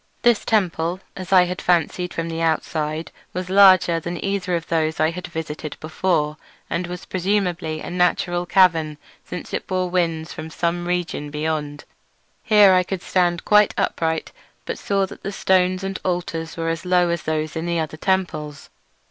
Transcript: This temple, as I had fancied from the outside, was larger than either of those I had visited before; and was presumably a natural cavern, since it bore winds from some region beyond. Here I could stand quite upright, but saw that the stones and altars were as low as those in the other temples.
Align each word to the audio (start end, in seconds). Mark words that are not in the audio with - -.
This 0.23 0.43
temple, 0.43 0.99
as 1.15 1.31
I 1.31 1.43
had 1.45 1.61
fancied 1.61 2.11
from 2.11 2.27
the 2.27 2.41
outside, 2.41 3.11
was 3.33 3.51
larger 3.51 3.99
than 3.99 4.17
either 4.25 4.55
of 4.55 4.65
those 4.67 4.99
I 4.99 5.11
had 5.11 5.27
visited 5.27 5.77
before; 5.79 6.37
and 6.71 6.87
was 6.87 7.05
presumably 7.05 7.81
a 7.81 7.91
natural 7.91 8.47
cavern, 8.47 8.97
since 9.23 9.53
it 9.53 9.67
bore 9.67 9.91
winds 9.91 10.33
from 10.33 10.49
some 10.49 10.87
region 10.87 11.29
beyond. 11.29 11.83
Here 12.41 12.73
I 12.73 12.81
could 12.81 13.03
stand 13.03 13.45
quite 13.45 13.75
upright, 13.77 14.31
but 14.65 14.79
saw 14.79 15.05
that 15.05 15.21
the 15.21 15.31
stones 15.31 15.83
and 15.83 15.99
altars 16.03 16.57
were 16.57 16.69
as 16.69 16.83
low 16.83 17.09
as 17.09 17.21
those 17.21 17.55
in 17.55 17.67
the 17.67 17.79
other 17.79 17.95
temples. 17.97 18.71